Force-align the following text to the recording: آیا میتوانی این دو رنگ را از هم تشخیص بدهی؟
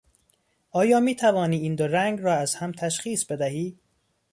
آیا 0.71 0.99
میتوانی 0.99 1.57
این 1.57 1.75
دو 1.75 1.87
رنگ 1.87 2.21
را 2.21 2.33
از 2.33 2.55
هم 2.55 2.71
تشخیص 2.71 3.25
بدهی؟ 3.25 3.77